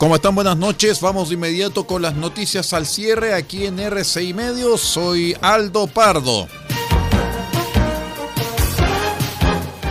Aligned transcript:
¿Cómo 0.00 0.14
están? 0.14 0.34
Buenas 0.34 0.56
noches. 0.56 1.02
Vamos 1.02 1.28
de 1.28 1.34
inmediato 1.34 1.86
con 1.86 2.00
las 2.00 2.14
noticias 2.14 2.72
al 2.72 2.86
cierre 2.86 3.34
aquí 3.34 3.66
en 3.66 3.78
RCI 3.78 4.32
Medios. 4.32 4.80
Soy 4.80 5.36
Aldo 5.42 5.88
Pardo. 5.88 6.48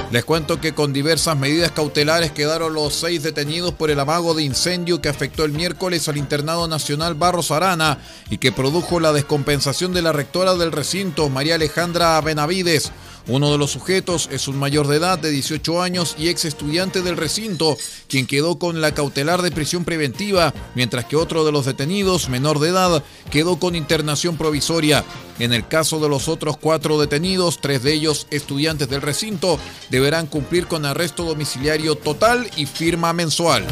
Les 0.10 0.26
cuento 0.26 0.60
que 0.60 0.74
con 0.74 0.94
diversas 0.94 1.38
medidas 1.38 1.72
cautelares 1.74 2.32
quedaron 2.32 2.74
los 2.74 2.96
seis 2.96 3.22
detenidos 3.22 3.76
por 3.76 3.92
el 3.92 4.00
amago 4.00 4.34
de 4.34 4.42
incendio 4.42 5.00
que 5.00 5.10
afectó 5.10 5.46
el 5.46 5.52
miércoles 5.52 6.10
al 6.10 6.18
Internado 6.18 6.68
Nacional 6.68 7.14
Barros 7.14 7.52
Arana 7.52 8.00
y 8.32 8.40
que 8.40 8.52
produjo 8.52 9.00
la 9.00 9.14
descompensación 9.14 9.94
de 9.94 10.02
la 10.02 10.12
rectora 10.12 10.56
del 10.56 10.72
recinto, 10.72 11.30
María 11.30 11.54
Alejandra 11.54 12.20
Benavides. 12.22 12.92
Uno 13.30 13.52
de 13.52 13.60
los 13.60 13.70
sujetos 13.70 14.28
es 14.32 14.48
un 14.48 14.58
mayor 14.58 14.88
de 14.88 14.98
edad 14.98 15.20
de 15.20 15.30
18 15.30 15.84
años 15.84 16.16
y 16.18 16.30
ex 16.30 16.46
estudiante 16.46 17.04
del 17.04 17.16
recinto, 17.16 17.78
quien 18.08 18.26
quedó 18.26 18.58
con 18.58 18.82
la 18.82 18.96
cautelar 18.96 19.44
de 19.44 19.52
prisión 19.52 19.86
preventiva, 19.86 20.52
mientras 20.74 21.06
que 21.06 21.16
otro 21.16 21.46
de 21.46 21.52
los 21.52 21.66
detenidos, 21.66 22.28
menor 22.28 22.58
de 22.58 22.70
edad, 22.70 23.04
quedó 23.30 23.60
con 23.60 23.76
internación 23.76 24.36
provisoria. 24.36 25.06
En 25.38 25.54
el 25.54 25.68
caso 25.68 26.00
de 26.00 26.10
los 26.10 26.28
otros 26.28 26.58
cuatro 26.58 27.00
detenidos, 27.00 27.62
tres 27.62 27.84
de 27.84 27.94
ellos 27.94 28.26
estudiantes 28.32 28.90
del 28.90 29.04
recinto, 29.04 29.60
deberán 29.92 30.26
cumplir 30.26 30.66
con 30.66 30.84
arresto 30.86 31.24
domiciliario 31.24 31.94
total 31.94 32.50
y 32.58 32.66
firma 32.66 33.14
mensual. 33.14 33.64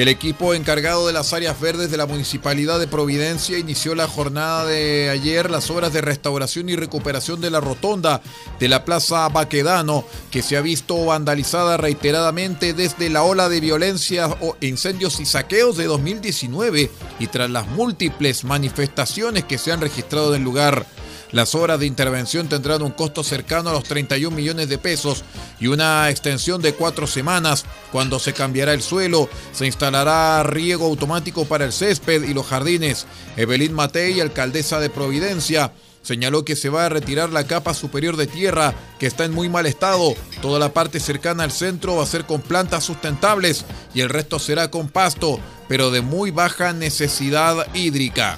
El 0.00 0.08
equipo 0.08 0.54
encargado 0.54 1.06
de 1.06 1.12
las 1.12 1.34
áreas 1.34 1.60
verdes 1.60 1.90
de 1.90 1.98
la 1.98 2.06
Municipalidad 2.06 2.80
de 2.80 2.88
Providencia 2.88 3.58
inició 3.58 3.94
la 3.94 4.08
jornada 4.08 4.64
de 4.64 5.10
ayer 5.10 5.50
las 5.50 5.68
obras 5.68 5.92
de 5.92 6.00
restauración 6.00 6.70
y 6.70 6.76
recuperación 6.76 7.42
de 7.42 7.50
la 7.50 7.60
rotonda 7.60 8.22
de 8.58 8.68
la 8.68 8.86
Plaza 8.86 9.28
Baquedano, 9.28 10.06
que 10.30 10.40
se 10.40 10.56
ha 10.56 10.62
visto 10.62 11.04
vandalizada 11.04 11.76
reiteradamente 11.76 12.72
desde 12.72 13.10
la 13.10 13.24
ola 13.24 13.50
de 13.50 13.60
violencia, 13.60 14.34
incendios 14.62 15.20
y 15.20 15.26
saqueos 15.26 15.76
de 15.76 15.84
2019 15.84 16.90
y 17.18 17.26
tras 17.26 17.50
las 17.50 17.66
múltiples 17.66 18.44
manifestaciones 18.44 19.44
que 19.44 19.58
se 19.58 19.70
han 19.70 19.82
registrado 19.82 20.34
en 20.34 20.40
el 20.40 20.44
lugar. 20.44 20.86
Las 21.32 21.54
obras 21.54 21.78
de 21.78 21.86
intervención 21.86 22.48
tendrán 22.48 22.82
un 22.82 22.90
costo 22.90 23.22
cercano 23.22 23.70
a 23.70 23.72
los 23.72 23.84
31 23.84 24.34
millones 24.34 24.68
de 24.68 24.78
pesos 24.78 25.24
y 25.60 25.68
una 25.68 26.10
extensión 26.10 26.60
de 26.60 26.74
cuatro 26.74 27.06
semanas. 27.06 27.64
Cuando 27.92 28.18
se 28.18 28.32
cambiará 28.32 28.72
el 28.72 28.82
suelo, 28.82 29.28
se 29.52 29.66
instalará 29.66 30.42
riego 30.42 30.86
automático 30.86 31.44
para 31.44 31.64
el 31.64 31.72
césped 31.72 32.24
y 32.24 32.34
los 32.34 32.46
jardines. 32.46 33.06
Evelyn 33.36 33.72
Matei, 33.72 34.20
alcaldesa 34.20 34.80
de 34.80 34.90
Providencia, 34.90 35.72
señaló 36.02 36.44
que 36.44 36.56
se 36.56 36.68
va 36.68 36.86
a 36.86 36.88
retirar 36.88 37.30
la 37.30 37.46
capa 37.46 37.74
superior 37.74 38.16
de 38.16 38.26
tierra, 38.26 38.74
que 38.98 39.06
está 39.06 39.24
en 39.24 39.32
muy 39.32 39.48
mal 39.48 39.66
estado. 39.66 40.14
Toda 40.42 40.58
la 40.58 40.72
parte 40.72 40.98
cercana 40.98 41.44
al 41.44 41.52
centro 41.52 41.96
va 41.96 42.02
a 42.02 42.06
ser 42.06 42.24
con 42.24 42.40
plantas 42.40 42.84
sustentables 42.84 43.64
y 43.94 44.00
el 44.00 44.08
resto 44.08 44.38
será 44.38 44.70
con 44.70 44.88
pasto, 44.88 45.38
pero 45.68 45.90
de 45.90 46.00
muy 46.00 46.32
baja 46.32 46.72
necesidad 46.72 47.72
hídrica. 47.74 48.36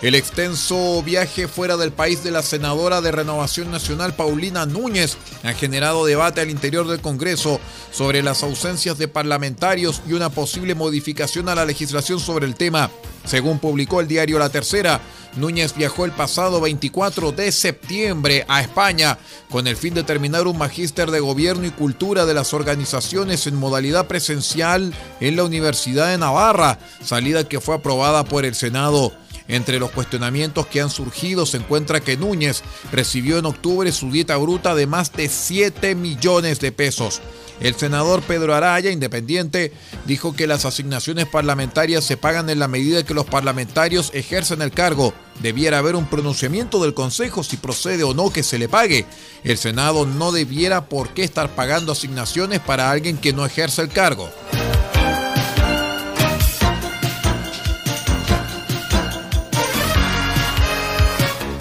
El 0.00 0.14
extenso 0.14 1.02
viaje 1.02 1.48
fuera 1.48 1.76
del 1.76 1.90
país 1.90 2.22
de 2.22 2.30
la 2.30 2.42
senadora 2.42 3.00
de 3.00 3.10
Renovación 3.10 3.72
Nacional 3.72 4.14
Paulina 4.14 4.64
Núñez 4.64 5.16
ha 5.42 5.52
generado 5.54 6.06
debate 6.06 6.40
al 6.40 6.50
interior 6.50 6.86
del 6.86 7.00
Congreso 7.00 7.58
sobre 7.90 8.22
las 8.22 8.44
ausencias 8.44 8.96
de 8.96 9.08
parlamentarios 9.08 10.00
y 10.08 10.12
una 10.12 10.30
posible 10.30 10.76
modificación 10.76 11.48
a 11.48 11.56
la 11.56 11.64
legislación 11.64 12.20
sobre 12.20 12.46
el 12.46 12.54
tema. 12.54 12.92
Según 13.24 13.58
publicó 13.58 14.00
el 14.00 14.06
diario 14.06 14.38
La 14.38 14.50
Tercera, 14.50 15.00
Núñez 15.34 15.74
viajó 15.74 16.04
el 16.04 16.12
pasado 16.12 16.60
24 16.60 17.32
de 17.32 17.50
septiembre 17.50 18.44
a 18.46 18.60
España 18.60 19.18
con 19.50 19.66
el 19.66 19.76
fin 19.76 19.94
de 19.94 20.04
terminar 20.04 20.46
un 20.46 20.58
magíster 20.58 21.10
de 21.10 21.18
gobierno 21.18 21.66
y 21.66 21.70
cultura 21.70 22.24
de 22.24 22.34
las 22.34 22.54
organizaciones 22.54 23.48
en 23.48 23.56
modalidad 23.56 24.06
presencial 24.06 24.94
en 25.20 25.36
la 25.36 25.42
Universidad 25.42 26.08
de 26.08 26.18
Navarra, 26.18 26.78
salida 27.02 27.48
que 27.48 27.60
fue 27.60 27.74
aprobada 27.74 28.24
por 28.24 28.44
el 28.44 28.54
Senado. 28.54 29.12
Entre 29.48 29.78
los 29.78 29.90
cuestionamientos 29.90 30.66
que 30.66 30.82
han 30.82 30.90
surgido 30.90 31.46
se 31.46 31.56
encuentra 31.56 32.00
que 32.00 32.18
Núñez 32.18 32.62
recibió 32.92 33.38
en 33.38 33.46
octubre 33.46 33.90
su 33.92 34.10
dieta 34.10 34.36
bruta 34.36 34.74
de 34.74 34.86
más 34.86 35.12
de 35.12 35.28
7 35.28 35.94
millones 35.94 36.60
de 36.60 36.70
pesos. 36.70 37.22
El 37.60 37.74
senador 37.74 38.22
Pedro 38.22 38.54
Araya, 38.54 38.90
independiente, 38.90 39.72
dijo 40.06 40.34
que 40.34 40.46
las 40.46 40.64
asignaciones 40.64 41.26
parlamentarias 41.26 42.04
se 42.04 42.16
pagan 42.16 42.50
en 42.50 42.60
la 42.60 42.68
medida 42.68 43.04
que 43.04 43.14
los 43.14 43.24
parlamentarios 43.24 44.10
ejercen 44.14 44.62
el 44.62 44.70
cargo. 44.70 45.12
Debiera 45.40 45.78
haber 45.78 45.96
un 45.96 46.06
pronunciamiento 46.06 46.80
del 46.82 46.94
Consejo 46.94 47.42
si 47.42 47.56
procede 47.56 48.04
o 48.04 48.14
no 48.14 48.30
que 48.30 48.44
se 48.44 48.58
le 48.58 48.68
pague. 48.68 49.06
El 49.42 49.58
Senado 49.58 50.06
no 50.06 50.30
debiera 50.30 50.88
por 50.88 51.10
qué 51.14 51.24
estar 51.24 51.54
pagando 51.54 51.92
asignaciones 51.92 52.60
para 52.60 52.90
alguien 52.90 53.16
que 53.16 53.32
no 53.32 53.44
ejerce 53.44 53.82
el 53.82 53.88
cargo. 53.88 54.30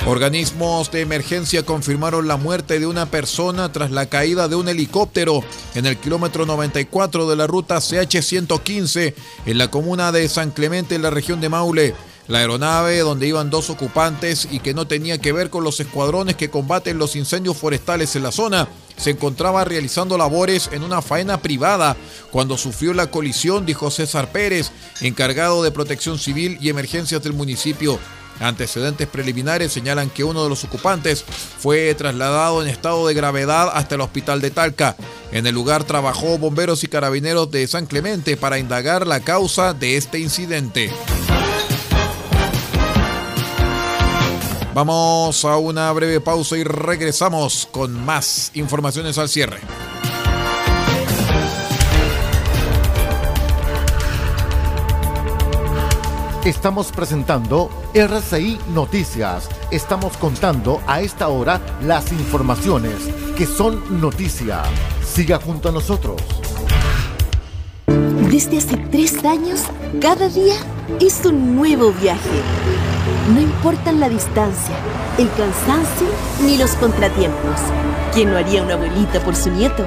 Organismos 0.07 0.90
de 0.90 1.01
emergencia 1.01 1.63
confirmaron 1.63 2.29
la 2.29 2.38
muerte 2.38 2.79
de 2.79 2.88
una 2.88 3.07
persona 3.07 3.73
tras 3.73 3.91
la 3.91 4.06
caída 4.06 4.47
de 4.47 4.56
un 4.56 4.69
helicóptero 4.69 5.44
en 5.75 5.85
el 5.85 5.97
kilómetro 5.97 6.45
94 6.45 7.29
de 7.29 7.35
la 7.35 7.45
ruta 7.45 7.75
CH115 7.75 9.13
en 9.46 9.57
la 9.57 9.69
comuna 9.69 10.13
de 10.13 10.29
San 10.29 10.51
Clemente 10.51 10.96
en 10.96 11.01
la 11.01 11.09
región 11.09 11.41
de 11.41 11.50
Maule. 11.50 11.94
La 12.29 12.40
aeronave 12.40 13.00
donde 13.00 13.28
iban 13.28 13.50
dos 13.50 13.69
ocupantes 13.69 14.47
y 14.50 14.59
que 14.59 14.73
no 14.73 14.88
tenía 14.88 15.17
que 15.17 15.34
ver 15.34 15.50
con 15.50 15.66
los 15.66 15.81
escuadrones 15.81 16.38
que 16.38 16.50
combaten 16.50 16.97
los 16.97 17.17
incendios 17.17 17.57
forestales 17.57 18.16
en 18.16 18.23
la 18.23 18.31
zona, 18.31 18.69
se 18.96 19.09
encontraba 19.09 19.66
realizando 19.66 20.17
labores 20.17 20.69
en 20.72 20.84
una 20.84 21.01
faena 21.01 21.41
privada 21.41 21.97
cuando 22.31 22.57
sufrió 22.57 22.94
la 22.94 23.12
colisión, 23.12 23.66
dijo 23.66 23.91
César 23.91 24.31
Pérez, 24.31 24.72
encargado 25.02 25.64
de 25.64 25.72
protección 25.72 26.17
civil 26.17 26.58
y 26.61 26.70
emergencias 26.70 27.22
del 27.22 27.34
municipio. 27.34 27.99
Antecedentes 28.39 29.07
preliminares 29.07 29.72
señalan 29.72 30.09
que 30.09 30.23
uno 30.23 30.43
de 30.43 30.49
los 30.49 30.63
ocupantes 30.63 31.23
fue 31.23 31.93
trasladado 31.95 32.61
en 32.61 32.67
estado 32.67 33.07
de 33.07 33.13
gravedad 33.13 33.72
hasta 33.73 33.95
el 33.95 34.01
hospital 34.01 34.41
de 34.41 34.51
Talca. 34.51 34.95
En 35.31 35.47
el 35.47 35.55
lugar 35.55 35.84
trabajó 35.84 36.37
bomberos 36.37 36.84
y 36.84 36.87
carabineros 36.87 37.49
de 37.51 37.67
San 37.67 37.85
Clemente 37.85 38.37
para 38.37 38.59
indagar 38.59 39.07
la 39.07 39.19
causa 39.19 39.73
de 39.73 39.97
este 39.97 40.19
incidente. 40.19 40.91
Vamos 44.73 45.43
a 45.43 45.57
una 45.57 45.91
breve 45.91 46.22
pausa 46.22 46.55
y 46.55 46.63
regresamos 46.63 47.67
con 47.72 47.93
más 48.05 48.51
informaciones 48.53 49.17
al 49.17 49.28
cierre. 49.28 49.57
Estamos 56.47 56.94
presentando 56.94 57.70
RCI 57.94 58.58
Noticias. 58.73 59.49
Estamos 59.70 60.16
contando 60.16 60.82
a 60.88 61.02
esta 61.02 61.28
hora 61.28 61.59
las 61.82 62.09
informaciones 62.14 62.94
que 63.35 63.46
son 63.46 63.99
noticia. 63.99 64.64
Siga 65.03 65.41
junto 65.41 65.67
a 65.67 65.73
nosotros 65.73 66.22
Desde 68.32 68.59
hace 68.59 68.78
tres 68.90 69.26
años, 69.26 69.64
cada 69.99 70.29
día 70.29 70.55
es 71.02 71.26
un 71.26 71.58
nuevo 71.58 71.91
viaje. 71.91 72.41
No 73.34 73.41
importan 73.41 74.00
la 74.00 74.08
distancia, 74.08 74.76
el 75.17 75.29
cansancio 75.32 76.08
ni 76.46 76.58
los 76.58 76.72
contratiempos. 76.76 77.59
¿Quién 78.14 78.32
no 78.32 78.38
haría 78.38 78.64
una 78.64 78.76
abuelita 78.76 79.20
por 79.20 79.35
su 79.35 79.52
nieto? 79.52 79.85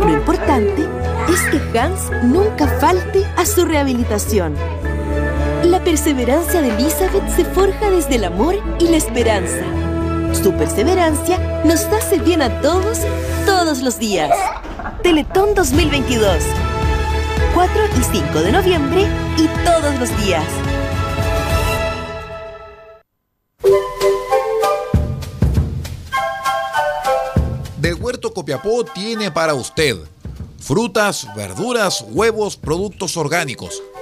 Lo 0.00 0.12
importante 0.12 0.86
es 1.30 1.40
que 1.50 1.78
Hans 1.78 2.10
nunca 2.22 2.68
falte 2.80 3.24
a 3.38 3.46
su 3.46 3.64
rehabilitación. 3.64 4.75
La 5.66 5.82
perseverancia 5.82 6.62
de 6.62 6.68
Elizabeth 6.68 7.28
se 7.34 7.44
forja 7.44 7.90
desde 7.90 8.14
el 8.14 8.24
amor 8.24 8.54
y 8.78 8.86
la 8.86 8.98
esperanza. 8.98 9.64
Su 10.32 10.52
perseverancia 10.52 11.38
nos 11.64 11.80
hace 11.86 12.18
bien 12.20 12.40
a 12.40 12.60
todos, 12.60 13.00
todos 13.44 13.82
los 13.82 13.98
días. 13.98 14.30
Teletón 15.02 15.56
2022. 15.56 16.38
4 17.52 17.82
y 17.98 18.16
5 18.16 18.40
de 18.42 18.52
noviembre 18.52 19.06
y 19.36 19.48
todos 19.64 19.98
los 19.98 20.24
días. 20.24 20.44
Del 27.80 27.94
Huerto 27.94 28.32
Copiapó 28.32 28.84
tiene 28.84 29.32
para 29.32 29.54
usted 29.54 29.96
frutas, 30.60 31.26
verduras, 31.34 32.04
huevos, 32.08 32.56
productos 32.56 33.16
orgánicos. 33.16 33.82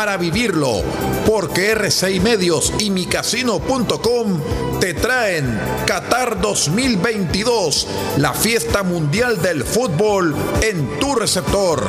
Para 0.00 0.16
vivirlo, 0.16 0.82
porque 1.26 1.76
R6 1.76 2.22
Medios 2.22 2.72
y 2.78 2.88
micasino.com 2.88 4.40
te 4.80 4.94
traen 4.94 5.60
Qatar 5.86 6.40
2022, 6.40 7.86
la 8.16 8.32
fiesta 8.32 8.82
mundial 8.82 9.42
del 9.42 9.62
fútbol 9.62 10.34
en 10.62 10.98
tu 11.00 11.14
receptor. 11.14 11.86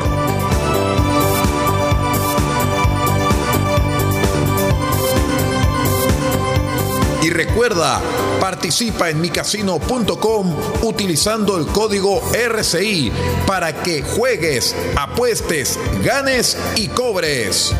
Y 7.22 7.30
recuerda, 7.30 8.02
participa 8.40 9.12
en 9.12 9.22
micasino.com 9.22 10.56
utilizando 10.82 11.56
el 11.58 11.68
código 11.68 12.22
RCI 12.34 13.12
para 13.46 13.84
que 13.84 14.02
juegues, 14.02 14.76
apuestes, 14.98 15.78
ganes 16.04 16.58
y 16.76 16.88
cobres. 16.88 17.76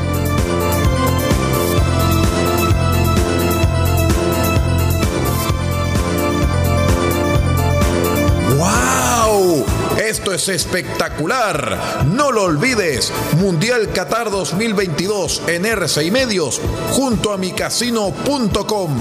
Es 10.42 10.50
espectacular. 10.50 12.06
No 12.08 12.32
lo 12.32 12.44
olvides. 12.46 13.14
Mundial 13.38 13.90
Qatar 13.94 14.32
2022 14.32 15.44
en 15.48 15.66
RCI 15.66 16.10
Medios 16.10 16.60
junto 16.92 17.32
a 17.32 17.38
micasino.com. 17.38 18.98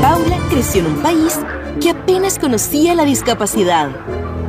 Paula 0.00 0.38
creció 0.48 0.80
en 0.80 0.86
un 0.86 1.02
país 1.02 1.38
que 1.82 1.90
apenas 1.90 2.38
conocía 2.38 2.94
la 2.94 3.04
discapacidad. 3.04 3.90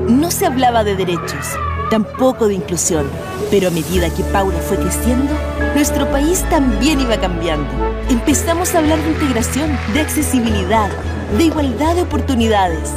No 0.08 0.31
se 0.31 0.46
hablaba 0.46 0.86
de 0.86 0.96
derechos, 0.96 1.48
tampoco 1.89 2.48
de 2.48 2.53
inclusión, 2.53 3.05
pero 3.51 3.67
a 3.67 3.72
medida 3.72 4.13
que 4.13 4.24
Paula 4.24 4.60
fue 4.60 4.77
creciendo, 4.77 5.34
nuestro 5.74 6.10
país 6.12 6.44
también 6.50 7.00
iba 7.00 7.20
cambiando. 7.20 7.70
Empezamos 8.10 8.74
a 8.74 8.80
hablar 8.80 9.00
de 9.00 9.12
integración, 9.12 9.78
de 9.94 10.02
accesibilidad, 10.02 10.90
de 11.38 11.44
igualdad 11.46 11.96
de 11.96 12.02
oportunidades. 12.02 12.90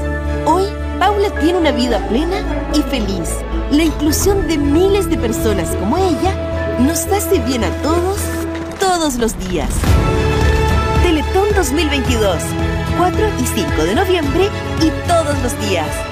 Hoy, 0.46 0.64
Paula 0.98 1.30
tiene 1.40 1.58
una 1.58 1.72
vida 1.72 1.98
plena 2.08 2.36
y 2.74 2.82
feliz. 2.82 3.30
La 3.70 3.84
inclusión 3.84 4.46
de 4.48 4.58
miles 4.58 5.08
de 5.08 5.16
personas 5.18 5.68
como 5.76 5.96
ella 5.96 6.78
nos 6.80 7.06
hace 7.06 7.38
bien 7.40 7.64
a 7.64 7.70
todos, 7.82 8.18
todos 8.78 9.16
los 9.16 9.38
días. 9.48 9.70
Teletón 11.02 11.48
2022, 11.54 12.36
4 12.98 13.28
y 13.40 13.46
5 13.46 13.84
de 13.84 13.94
noviembre 13.94 14.48
y 14.80 14.90
todos 15.08 15.40
los 15.42 15.68
días. 15.68 16.11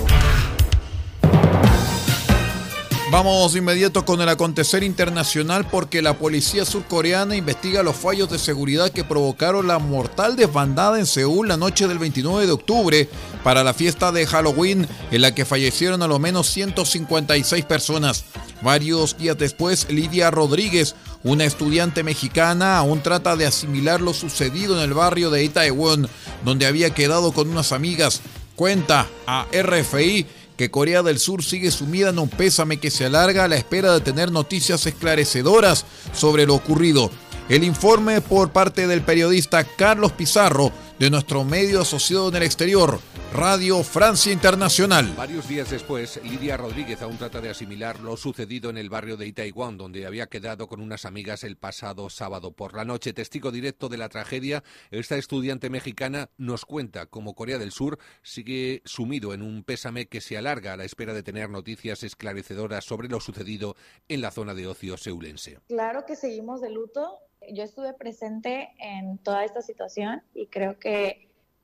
Vamos 3.11 3.51
de 3.51 3.59
inmediato 3.59 4.05
con 4.05 4.21
el 4.21 4.29
acontecer 4.29 4.83
internacional 4.83 5.67
porque 5.69 6.01
la 6.01 6.17
policía 6.17 6.63
surcoreana 6.63 7.35
investiga 7.35 7.83
los 7.83 7.97
fallos 7.97 8.29
de 8.29 8.39
seguridad 8.39 8.89
que 8.89 9.03
provocaron 9.03 9.67
la 9.67 9.79
mortal 9.79 10.37
desbandada 10.37 10.97
en 10.97 11.05
Seúl 11.05 11.49
la 11.49 11.57
noche 11.57 11.89
del 11.89 11.99
29 11.99 12.45
de 12.45 12.53
octubre 12.53 13.09
para 13.43 13.65
la 13.65 13.73
fiesta 13.73 14.13
de 14.13 14.25
Halloween 14.25 14.87
en 15.11 15.21
la 15.21 15.35
que 15.35 15.43
fallecieron 15.43 16.01
a 16.01 16.07
lo 16.07 16.19
menos 16.19 16.49
156 16.51 17.65
personas. 17.65 18.23
Varios 18.61 19.17
días 19.17 19.37
después, 19.37 19.87
Lidia 19.89 20.31
Rodríguez, 20.31 20.95
una 21.25 21.43
estudiante 21.43 22.03
mexicana, 22.03 22.77
aún 22.77 23.03
trata 23.03 23.35
de 23.35 23.45
asimilar 23.45 23.99
lo 23.99 24.13
sucedido 24.13 24.77
en 24.77 24.83
el 24.83 24.93
barrio 24.93 25.29
de 25.31 25.43
Itaewon, 25.43 26.07
donde 26.45 26.65
había 26.65 26.91
quedado 26.91 27.33
con 27.33 27.49
unas 27.49 27.73
amigas. 27.73 28.21
Cuenta 28.55 29.09
a 29.27 29.47
RFI 29.51 30.27
que 30.61 30.69
Corea 30.69 31.01
del 31.01 31.17
Sur 31.17 31.43
sigue 31.43 31.71
sumida 31.71 32.09
en 32.09 32.19
un 32.19 32.29
pésame 32.29 32.77
que 32.77 32.91
se 32.91 33.05
alarga 33.05 33.45
a 33.45 33.47
la 33.47 33.55
espera 33.55 33.93
de 33.93 33.99
tener 33.99 34.31
noticias 34.31 34.85
esclarecedoras 34.85 35.87
sobre 36.13 36.45
lo 36.45 36.53
ocurrido. 36.53 37.09
El 37.49 37.63
informe 37.63 38.21
por 38.21 38.51
parte 38.51 38.85
del 38.85 39.01
periodista 39.01 39.63
Carlos 39.63 40.11
Pizarro 40.11 40.71
de 41.01 41.09
nuestro 41.09 41.43
medio 41.43 41.81
asociado 41.81 42.29
en 42.29 42.35
el 42.35 42.43
exterior, 42.43 42.99
Radio 43.33 43.81
Francia 43.81 44.31
Internacional. 44.31 45.11
Varios 45.17 45.47
días 45.47 45.71
después, 45.71 46.21
Lidia 46.23 46.57
Rodríguez 46.57 47.01
aún 47.01 47.17
trata 47.17 47.41
de 47.41 47.49
asimilar 47.49 47.99
lo 48.01 48.15
sucedido 48.17 48.69
en 48.69 48.77
el 48.77 48.91
barrio 48.91 49.17
de 49.17 49.25
Itaewon, 49.25 49.79
donde 49.79 50.05
había 50.05 50.27
quedado 50.27 50.67
con 50.67 50.79
unas 50.79 51.05
amigas 51.05 51.43
el 51.43 51.57
pasado 51.57 52.07
sábado 52.11 52.51
por 52.51 52.75
la 52.75 52.85
noche. 52.85 53.13
Testigo 53.13 53.49
directo 53.49 53.89
de 53.89 53.97
la 53.97 54.09
tragedia, 54.09 54.63
esta 54.91 55.17
estudiante 55.17 55.71
mexicana 55.71 56.29
nos 56.37 56.65
cuenta 56.65 57.07
cómo 57.07 57.33
Corea 57.33 57.57
del 57.57 57.71
Sur 57.71 57.97
sigue 58.21 58.83
sumido 58.85 59.33
en 59.33 59.41
un 59.41 59.63
pésame 59.63 60.05
que 60.05 60.21
se 60.21 60.37
alarga 60.37 60.73
a 60.73 60.77
la 60.77 60.85
espera 60.85 61.15
de 61.15 61.23
tener 61.23 61.49
noticias 61.49 62.03
esclarecedoras 62.03 62.85
sobre 62.85 63.09
lo 63.09 63.19
sucedido 63.19 63.75
en 64.07 64.21
la 64.21 64.29
zona 64.29 64.53
de 64.53 64.67
ocio 64.67 64.97
seulense. 64.97 65.57
Claro 65.67 66.05
que 66.05 66.15
seguimos 66.15 66.61
de 66.61 66.69
luto 66.69 67.17
yo 67.49 67.63
estuve 67.63 67.93
presente 67.93 68.69
en 68.79 69.17
toda 69.17 69.43
esta 69.43 69.61
situación 69.61 70.21
y 70.33 70.47
creo 70.47 70.77
que 70.77 70.90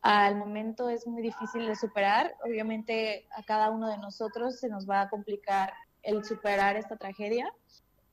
al 0.02 0.36
momento 0.36 0.90
es 0.90 1.06
muy 1.08 1.22
difícil 1.22 1.68
de 1.68 1.76
superar. 1.76 2.36
Obviamente 2.46 3.28
a 3.36 3.44
cada 3.44 3.70
uno 3.70 3.90
de 3.90 3.98
nosotros 3.98 4.60
se 4.60 4.70
nos 4.70 4.90
va 4.90 5.02
a 5.02 5.10
complicar 5.10 5.74
el 6.04 6.24
superar 6.24 6.78
esta 6.78 6.96
tragedia. 6.96 7.52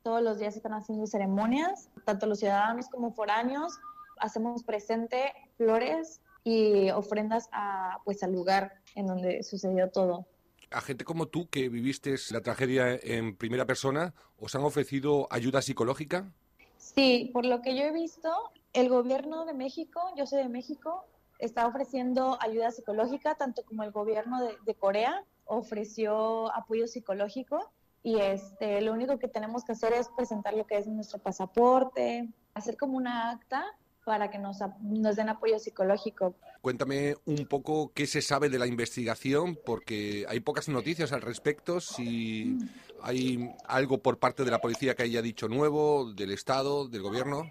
Todos 0.02 0.22
los 0.22 0.38
días 0.38 0.54
se 0.54 0.58
están 0.58 0.74
haciendo 0.74 1.06
ceremonias, 1.06 1.88
tanto 2.04 2.26
los 2.26 2.40
ciudadanos 2.40 2.88
como 2.88 3.12
foráneos. 3.12 3.78
Hacemos 4.18 4.62
presente 4.64 5.32
flores 5.56 6.20
y 6.42 6.90
ofrendas 6.90 7.48
a, 7.52 7.98
pues, 8.04 8.22
al 8.22 8.32
lugar 8.32 8.72
en 8.94 9.06
donde 9.06 9.42
sucedió 9.42 9.90
todo. 9.90 10.26
A 10.70 10.80
gente 10.80 11.04
como 11.04 11.26
tú 11.26 11.48
que 11.48 11.68
viviste 11.68 12.16
la 12.30 12.40
tragedia 12.40 12.98
en 13.02 13.36
primera 13.36 13.64
persona, 13.64 14.12
¿os 14.38 14.54
han 14.54 14.62
ofrecido 14.62 15.28
ayuda 15.30 15.62
psicológica? 15.62 16.32
Sí, 16.76 17.30
por 17.32 17.46
lo 17.46 17.62
que 17.62 17.76
yo 17.76 17.84
he 17.84 17.92
visto, 17.92 18.30
el 18.74 18.88
gobierno 18.88 19.46
de 19.46 19.54
México, 19.54 20.00
yo 20.16 20.26
soy 20.26 20.42
de 20.42 20.48
México, 20.48 21.06
está 21.38 21.66
ofreciendo 21.66 22.36
ayuda 22.40 22.70
psicológica, 22.70 23.36
tanto 23.36 23.64
como 23.64 23.84
el 23.84 23.92
gobierno 23.92 24.40
de, 24.42 24.74
Corea 24.74 25.24
ofreció 25.46 26.54
apoyo 26.54 26.86
psicológico 26.86 27.72
y 28.02 28.18
este, 28.18 28.80
lo 28.80 28.92
único 28.92 29.18
que 29.18 29.28
tenemos 29.28 29.64
que 29.64 29.72
hacer 29.72 29.92
es 29.92 30.08
presentar 30.08 30.54
lo 30.54 30.66
que 30.66 30.76
es 30.76 30.86
nuestro 30.86 31.18
pasaporte, 31.18 32.28
hacer 32.54 32.76
como 32.76 32.96
una 32.96 33.30
acta 33.30 33.64
para 34.04 34.30
que 34.30 34.38
nos, 34.38 34.58
nos 34.82 35.16
den 35.16 35.28
apoyo 35.28 35.58
psicológico. 35.58 36.34
Cuéntame 36.60 37.16
un 37.24 37.46
poco 37.46 37.92
qué 37.94 38.06
se 38.06 38.20
sabe 38.20 38.48
de 38.48 38.58
la 38.58 38.66
investigación, 38.66 39.58
porque 39.64 40.26
hay 40.28 40.40
pocas 40.40 40.68
noticias 40.68 41.12
al 41.12 41.22
respecto. 41.22 41.80
Si 41.80 42.46
mm. 42.46 42.68
hay 43.02 43.54
algo 43.66 43.98
por 43.98 44.18
parte 44.18 44.44
de 44.44 44.50
la 44.50 44.60
policía 44.60 44.94
que 44.94 45.04
haya 45.04 45.22
dicho 45.22 45.48
nuevo, 45.48 46.12
del 46.12 46.32
Estado, 46.32 46.88
del 46.88 47.02
Gobierno. 47.02 47.50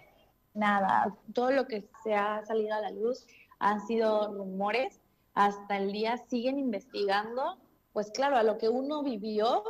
Nada, 0.54 1.16
todo 1.34 1.50
lo 1.50 1.66
que 1.66 1.88
se 2.02 2.14
ha 2.14 2.44
salido 2.46 2.74
a 2.74 2.80
la 2.80 2.90
luz 2.90 3.26
han 3.58 3.84
sido 3.86 4.32
rumores. 4.32 5.00
Hasta 5.34 5.76
el 5.76 5.92
día 5.92 6.16
siguen 6.16 6.58
investigando. 6.58 7.58
Pues 7.92 8.10
claro, 8.12 8.36
a 8.36 8.42
lo 8.44 8.56
que 8.58 8.68
uno 8.68 9.02
vivió 9.02 9.62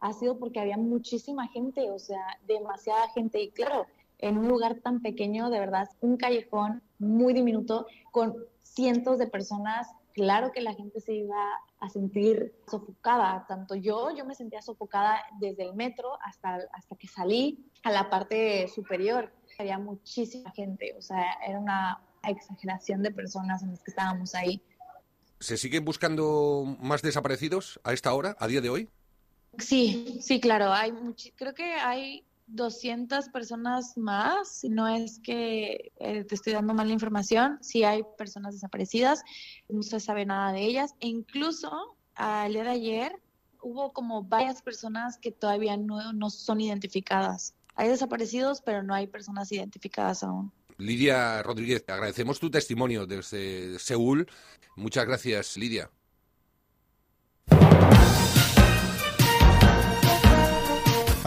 ha 0.00 0.12
sido 0.12 0.38
porque 0.38 0.60
había 0.60 0.76
muchísima 0.76 1.48
gente, 1.48 1.90
o 1.90 1.98
sea, 1.98 2.38
demasiada 2.46 3.08
gente. 3.10 3.40
Y 3.40 3.50
claro, 3.50 3.86
en 4.18 4.38
un 4.38 4.48
lugar 4.48 4.80
tan 4.80 5.00
pequeño, 5.00 5.50
de 5.50 5.58
verdad, 5.58 5.88
un 6.00 6.16
callejón 6.16 6.82
muy 6.98 7.34
diminuto 7.34 7.86
con 8.12 8.36
cientos 8.62 9.18
de 9.18 9.26
personas, 9.26 9.88
claro 10.12 10.52
que 10.52 10.60
la 10.60 10.74
gente 10.74 11.00
se 11.00 11.14
iba 11.14 11.44
a 11.80 11.88
sentir 11.88 12.54
sofocada, 12.68 13.44
tanto 13.48 13.74
yo, 13.74 14.10
yo 14.16 14.24
me 14.24 14.34
sentía 14.34 14.62
sofocada 14.62 15.20
desde 15.40 15.64
el 15.64 15.74
metro 15.74 16.18
hasta, 16.22 16.58
hasta 16.72 16.96
que 16.96 17.06
salí 17.06 17.70
a 17.84 17.90
la 17.90 18.10
parte 18.10 18.68
superior. 18.68 19.32
Había 19.58 19.78
muchísima 19.78 20.50
gente, 20.52 20.94
o 20.96 21.02
sea, 21.02 21.32
era 21.46 21.58
una 21.58 22.00
exageración 22.22 23.02
de 23.02 23.10
personas 23.10 23.62
en 23.62 23.70
las 23.70 23.82
que 23.82 23.90
estábamos 23.90 24.34
ahí. 24.34 24.62
¿Se 25.40 25.56
siguen 25.56 25.84
buscando 25.84 26.76
más 26.80 27.02
desaparecidos 27.02 27.80
a 27.84 27.92
esta 27.92 28.12
hora, 28.14 28.36
a 28.38 28.46
día 28.46 28.60
de 28.60 28.70
hoy? 28.70 28.88
Sí, 29.58 30.18
sí, 30.22 30.40
claro. 30.40 30.72
Hay 30.72 30.92
creo 31.36 31.54
que 31.54 31.74
hay 31.74 32.24
200 32.48 33.28
personas 33.28 33.96
más, 33.96 34.60
si 34.60 34.68
no 34.68 34.88
es 34.88 35.20
que 35.20 35.92
eh, 35.98 36.24
te 36.24 36.34
estoy 36.34 36.54
dando 36.54 36.72
mala 36.72 36.92
información, 36.92 37.58
si 37.60 37.84
hay 37.84 38.02
personas 38.16 38.54
desaparecidas, 38.54 39.22
no 39.68 39.82
se 39.82 40.00
sabe 40.00 40.24
nada 40.24 40.52
de 40.52 40.62
ellas, 40.62 40.94
e 41.00 41.08
incluso 41.08 41.96
al 42.14 42.52
día 42.52 42.64
de 42.64 42.70
ayer 42.70 43.12
hubo 43.60 43.92
como 43.92 44.22
varias 44.22 44.62
personas 44.62 45.18
que 45.18 45.30
todavía 45.30 45.76
no, 45.76 46.12
no 46.12 46.30
son 46.30 46.60
identificadas. 46.60 47.54
Hay 47.78 47.88
desaparecidos, 47.88 48.60
pero 48.60 48.82
no 48.82 48.92
hay 48.92 49.06
personas 49.06 49.52
identificadas 49.52 50.24
aún. 50.24 50.50
Lidia 50.78 51.44
Rodríguez, 51.44 51.84
agradecemos 51.86 52.40
tu 52.40 52.50
testimonio 52.50 53.06
desde 53.06 53.78
Seúl. 53.78 54.28
Muchas 54.74 55.06
gracias, 55.06 55.56
Lidia. 55.56 55.88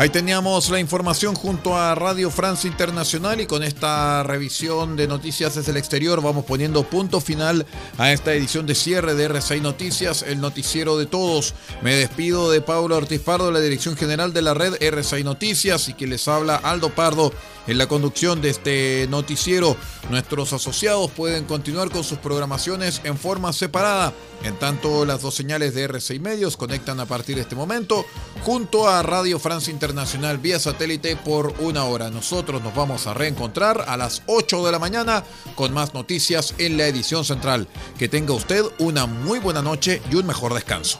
Ahí 0.01 0.09
teníamos 0.09 0.71
la 0.71 0.79
información 0.79 1.35
junto 1.35 1.77
a 1.77 1.93
Radio 1.93 2.31
Francia 2.31 2.67
Internacional 2.67 3.39
y 3.39 3.45
con 3.45 3.61
esta 3.61 4.23
revisión 4.23 4.95
de 4.95 5.07
noticias 5.07 5.53
desde 5.53 5.69
el 5.69 5.77
exterior 5.77 6.23
vamos 6.23 6.43
poniendo 6.43 6.81
punto 6.81 7.21
final 7.21 7.67
a 7.99 8.11
esta 8.11 8.33
edición 8.33 8.65
de 8.65 8.73
cierre 8.73 9.13
de 9.13 9.29
R6 9.29 9.61
Noticias, 9.61 10.23
el 10.23 10.41
noticiero 10.41 10.97
de 10.97 11.05
todos. 11.05 11.53
Me 11.83 11.93
despido 11.93 12.49
de 12.49 12.61
Pablo 12.61 12.97
Ortiz 12.97 13.21
Pardo, 13.21 13.51
la 13.51 13.59
dirección 13.59 13.95
general 13.95 14.33
de 14.33 14.41
la 14.41 14.55
red 14.55 14.73
R6 14.79 15.23
Noticias 15.23 15.87
y 15.87 15.93
que 15.93 16.07
les 16.07 16.27
habla 16.27 16.55
Aldo 16.55 16.89
Pardo 16.89 17.31
en 17.67 17.77
la 17.77 17.87
conducción 17.87 18.41
de 18.41 18.49
este 18.49 19.07
noticiero. 19.09 19.75
Nuestros 20.09 20.53
asociados 20.53 21.11
pueden 21.11 21.45
continuar 21.45 21.89
con 21.89 22.03
sus 22.03 22.17
programaciones 22.17 23.01
en 23.03 23.17
forma 23.17 23.53
separada. 23.53 24.13
En 24.43 24.57
tanto, 24.57 25.05
las 25.05 25.21
dos 25.21 25.35
señales 25.35 25.75
de 25.75 25.87
R6 25.87 26.19
Medios 26.19 26.57
conectan 26.57 26.99
a 26.99 27.05
partir 27.05 27.35
de 27.35 27.43
este 27.43 27.55
momento 27.55 28.05
junto 28.43 28.89
a 28.89 29.03
Radio 29.03 29.37
Francia 29.39 29.71
Internacional 29.71 30.39
vía 30.39 30.59
satélite 30.59 31.15
por 31.15 31.53
una 31.59 31.85
hora. 31.85 32.09
Nosotros 32.09 32.61
nos 32.63 32.73
vamos 32.73 33.05
a 33.05 33.13
reencontrar 33.13 33.85
a 33.87 33.97
las 33.97 34.23
8 34.25 34.65
de 34.65 34.71
la 34.71 34.79
mañana 34.79 35.23
con 35.55 35.73
más 35.73 35.93
noticias 35.93 36.55
en 36.57 36.77
la 36.77 36.87
edición 36.87 37.23
central. 37.23 37.67
Que 37.99 38.07
tenga 38.07 38.33
usted 38.33 38.63
una 38.79 39.05
muy 39.05 39.39
buena 39.39 39.61
noche 39.61 40.01
y 40.11 40.15
un 40.15 40.25
mejor 40.25 40.53
descanso. 40.53 40.99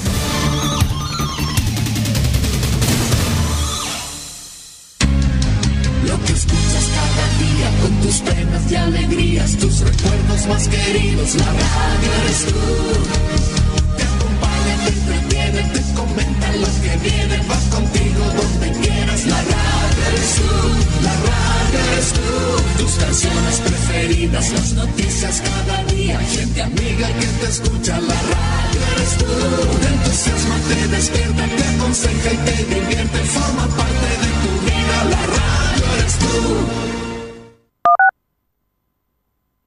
Recuerdos 9.91 10.47
más 10.47 10.67
queridos, 10.67 11.35
la 11.35 11.45
radio 11.45 12.13
eres 12.23 12.45
tú. 12.45 12.60